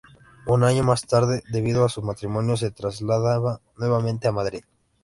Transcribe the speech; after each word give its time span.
Un 0.47 0.63
año 0.63 0.81
más 0.83 1.05
tarde, 1.05 1.43
debido 1.51 1.85
a 1.85 1.89
su 1.89 2.01
matrimonio 2.01 2.57
se 2.57 2.71
traslada 2.71 3.61
nuevamente 3.77 4.27
a 4.27 4.31
Madrid. 4.31 4.63